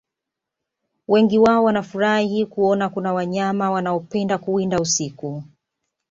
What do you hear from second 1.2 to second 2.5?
wao wanafurahi